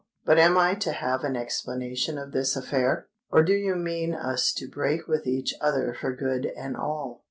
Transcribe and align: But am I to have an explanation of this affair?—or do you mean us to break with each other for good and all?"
But 0.25 0.39
am 0.39 0.57
I 0.57 0.73
to 0.73 0.93
have 0.93 1.23
an 1.23 1.35
explanation 1.35 2.17
of 2.17 2.31
this 2.31 2.55
affair?—or 2.55 3.43
do 3.43 3.53
you 3.53 3.75
mean 3.75 4.15
us 4.15 4.51
to 4.53 4.67
break 4.67 5.07
with 5.07 5.27
each 5.27 5.53
other 5.61 5.93
for 5.93 6.11
good 6.11 6.47
and 6.57 6.75
all?" 6.75 7.19